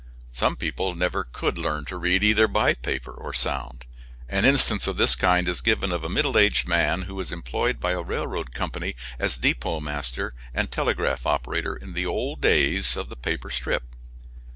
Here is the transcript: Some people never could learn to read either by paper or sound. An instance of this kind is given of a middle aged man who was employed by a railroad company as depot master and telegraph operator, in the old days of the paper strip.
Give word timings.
Some 0.31 0.55
people 0.55 0.95
never 0.95 1.23
could 1.23 1.59
learn 1.59 1.85
to 1.85 1.95
read 1.95 2.23
either 2.23 2.47
by 2.47 2.73
paper 2.73 3.11
or 3.11 3.33
sound. 3.33 3.85
An 4.27 4.45
instance 4.45 4.87
of 4.87 4.97
this 4.97 5.13
kind 5.15 5.47
is 5.47 5.61
given 5.61 5.91
of 5.91 6.03
a 6.03 6.09
middle 6.09 6.39
aged 6.39 6.67
man 6.67 7.03
who 7.03 7.13
was 7.13 7.31
employed 7.31 7.79
by 7.79 7.91
a 7.91 8.01
railroad 8.01 8.51
company 8.51 8.95
as 9.19 9.37
depot 9.37 9.79
master 9.79 10.33
and 10.55 10.71
telegraph 10.71 11.27
operator, 11.27 11.75
in 11.75 11.93
the 11.93 12.07
old 12.07 12.41
days 12.41 12.97
of 12.97 13.09
the 13.09 13.15
paper 13.15 13.51
strip. 13.51 13.83